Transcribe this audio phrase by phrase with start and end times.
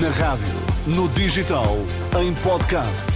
[0.00, 0.46] Na rádio,
[0.86, 1.76] no digital,
[2.18, 3.08] em podcast.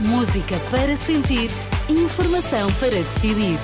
[0.00, 1.50] Música para sentir,
[1.90, 3.58] informação para decidir.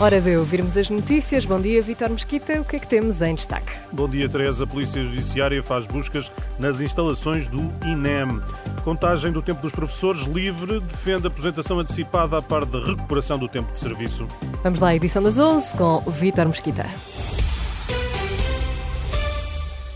[0.00, 1.44] Hora de ouvirmos as notícias.
[1.44, 2.60] Bom dia, Vitor Mesquita.
[2.60, 3.72] O que é que temos em destaque?
[3.92, 4.64] Bom dia, Teresa.
[4.64, 8.40] A Polícia Judiciária faz buscas nas instalações do INEM.
[8.84, 13.48] Contagem do tempo dos professores livre defende a aposentação antecipada a par da recuperação do
[13.48, 14.28] tempo de serviço.
[14.62, 16.84] Vamos lá, edição das 11 com Vitor Mesquita.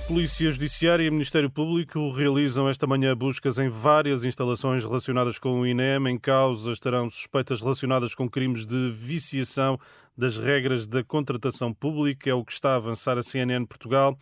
[0.07, 5.67] Polícia Judiciária e Ministério Público realizam esta manhã buscas em várias instalações relacionadas com o
[5.67, 6.09] INEM.
[6.09, 9.79] Em causa estarão suspeitas relacionadas com crimes de viciação
[10.17, 12.31] das regras da contratação pública.
[12.31, 14.17] É o que está a avançar a CNN Portugal.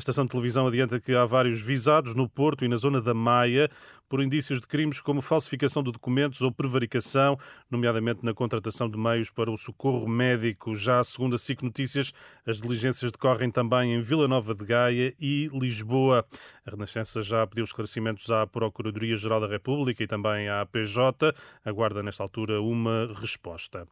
[0.00, 3.12] A estação de televisão adianta que há vários visados no Porto e na zona da
[3.12, 3.68] Maia
[4.08, 7.38] por indícios de crimes como falsificação de documentos ou prevaricação,
[7.70, 10.74] nomeadamente na contratação de meios para o socorro médico.
[10.74, 12.12] Já segundo a SIC Notícias,
[12.44, 16.24] as diligências decorrem também em Vila Nova de Gaia e Lisboa.
[16.66, 21.32] A Renascença já pediu esclarecimentos à Procuradoria-Geral da República e também à PJ.
[21.62, 23.86] Aguarda nesta altura uma resposta.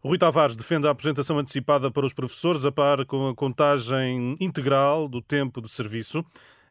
[0.00, 5.08] Rui Tavares defende a apresentação antecipada para os professores a par com a contagem integral
[5.08, 6.24] do tempo de serviço.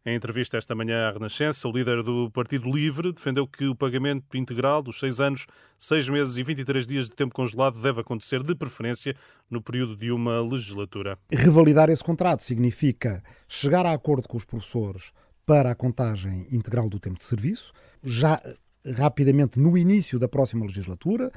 [0.06, 4.38] Em entrevista esta manhã à Renascença, o líder do Partido Livre defendeu que o pagamento
[4.38, 5.46] integral dos seis anos,
[5.78, 9.14] seis meses e 23 dias de tempo congelado deve acontecer de preferência
[9.50, 11.20] no período de uma legislatura.
[11.30, 15.12] Revalidar esse contrato significa chegar a acordo com os professores
[15.46, 18.42] para a contagem integral do tempo de serviço, já
[18.96, 21.32] rapidamente no início da próxima legislatura,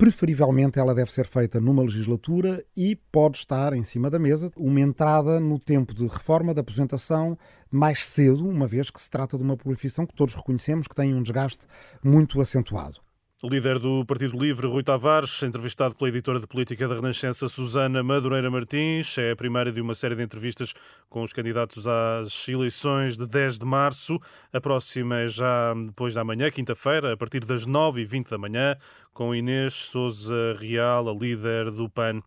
[0.00, 4.80] Preferivelmente ela deve ser feita numa legislatura e pode estar em cima da mesa uma
[4.80, 7.36] entrada no tempo de reforma da aposentação
[7.70, 11.14] mais cedo, uma vez que se trata de uma profissão que todos reconhecemos que tem
[11.14, 11.66] um desgaste
[12.02, 13.02] muito acentuado.
[13.42, 18.02] O líder do Partido Livre, Rui Tavares, entrevistado pela editora de política da Renascença, Susana
[18.02, 20.74] Madureira Martins, é a primeira de uma série de entrevistas
[21.08, 24.20] com os candidatos às eleições de 10 de março.
[24.52, 28.76] A próxima é já depois da manhã, quinta-feira, a partir das 9h20 da manhã,
[29.14, 32.20] com Inês Souza Real, a líder do PAN.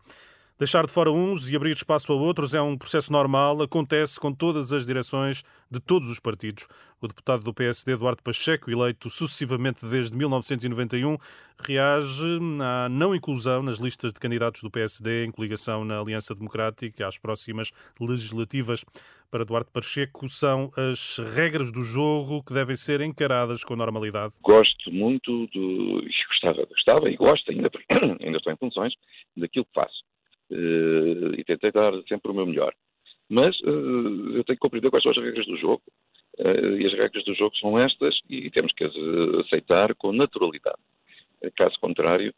[0.59, 4.31] Deixar de fora uns e abrir espaço a outros é um processo normal, acontece com
[4.31, 6.67] todas as direções de todos os partidos.
[7.01, 11.17] O deputado do PSD, Eduardo Pacheco, eleito sucessivamente desde 1991,
[11.59, 17.07] reage à não inclusão nas listas de candidatos do PSD em coligação na Aliança Democrática
[17.07, 18.85] às próximas legislativas.
[19.31, 24.35] Para Eduardo Pacheco, são as regras do jogo que devem ser encaradas com normalidade.
[24.43, 26.03] Gosto muito do.
[26.29, 27.71] Gostava, gostava e gosto ainda,
[28.21, 28.93] ainda estou em funções,
[29.35, 30.12] daquilo que faço
[31.37, 32.73] e tentei dar sempre o meu melhor.
[33.29, 35.81] Mas uh, eu tenho que compreender quais são as regras do jogo.
[36.39, 38.93] Uh, e as regras do jogo são estas e temos que as
[39.45, 40.77] aceitar com naturalidade.
[41.57, 42.33] Caso contrário,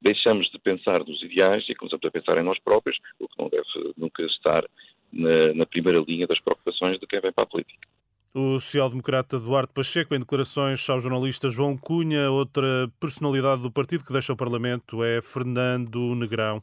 [0.00, 3.50] deixamos de pensar nos ideais e começamos a pensar em nós próprios, o que não
[3.50, 4.64] deve nunca estar
[5.12, 7.86] na, na primeira linha das preocupações de quem vem para a política.
[8.34, 14.12] O social-democrata Eduardo Pacheco, em declarações ao jornalista João Cunha, outra personalidade do partido que
[14.12, 16.62] deixa o Parlamento é Fernando Negrão.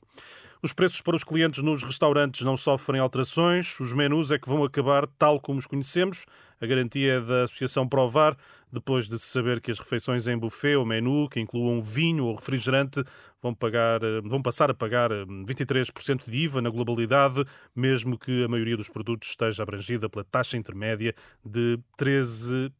[0.63, 4.63] Os preços para os clientes nos restaurantes não sofrem alterações, os menus é que vão
[4.63, 6.25] acabar tal como os conhecemos.
[6.59, 8.35] A garantia é da Associação Provar,
[8.71, 12.35] depois de se saber que as refeições em buffet ou menu, que incluam vinho ou
[12.35, 13.03] refrigerante,
[13.41, 17.43] vão, pagar, vão passar a pagar 23% hum, de IVA na globalidade,
[17.75, 21.13] mesmo que a maioria dos produtos esteja abrangida pela taxa intermédia
[21.43, 22.71] de 13%.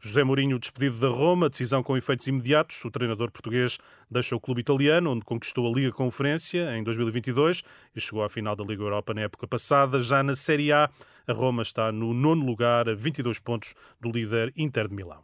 [0.00, 2.84] José Mourinho despedido da Roma, decisão com efeitos imediatos.
[2.84, 3.78] O treinador português
[4.10, 7.62] deixa o clube italiano, onde conquistou a Liga Conferência em 2022
[7.94, 10.00] e chegou à final da Liga Europa na época passada.
[10.00, 10.88] Já na Série A,
[11.26, 15.20] a Roma está no nono lugar, a 22 pontos do líder Inter de Milão.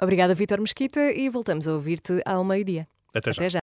[0.00, 2.86] Obrigada, Vítor Mesquita, e voltamos a ouvir-te ao meio-dia.
[3.14, 3.42] Até já.
[3.42, 3.56] Até já.